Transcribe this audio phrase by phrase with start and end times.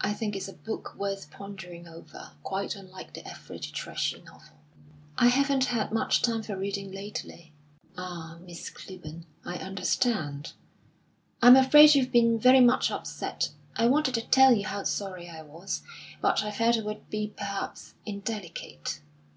[0.00, 4.58] I think it's a book worth pondering over; quite unlike the average trashy novel."
[5.16, 7.52] "I haven't had much time for reading lately."
[7.96, 10.54] "Ah, Miss Clibborn, I understand!
[11.40, 13.50] I'm afraid you've been very much upset.
[13.76, 15.82] I wanted to tell you how sorry I was;
[16.20, 19.00] but I felt it would be perhaps indelicate."